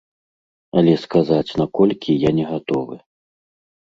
Але 0.79 0.93
сказаць, 1.01 1.57
на 1.63 1.67
колькі, 1.79 2.15
я 2.27 2.31
не 2.39 2.45
гатовы. 2.53 2.95